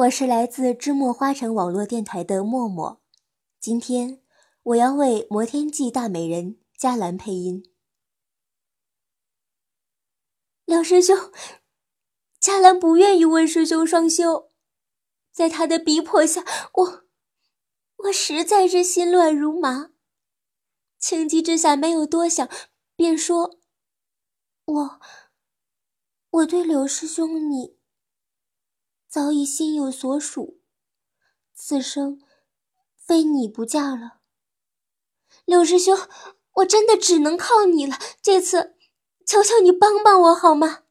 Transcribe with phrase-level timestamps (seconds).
[0.00, 3.02] 我是来自芝墨花城网络电台的默默，
[3.58, 4.22] 今天
[4.62, 7.70] 我要为《摩天记》大美人嘉兰配音。
[10.64, 11.30] 廖师兄，
[12.38, 14.50] 嘉兰不愿意问师兄双修，
[15.32, 16.42] 在他的逼迫下，
[16.72, 17.04] 我
[18.04, 19.90] 我实在是心乱如麻。
[20.98, 22.48] 情急之下没有多想，
[22.96, 23.58] 便说
[24.64, 25.00] ：“我
[26.30, 27.78] 我对柳师兄你。”
[29.10, 30.60] 早已心有所属，
[31.52, 32.22] 此生
[32.96, 34.20] 非你不嫁了。
[35.44, 35.98] 六师兄，
[36.52, 37.98] 我真的只能靠你了。
[38.22, 38.76] 这次，
[39.26, 40.84] 求求你帮帮我好吗？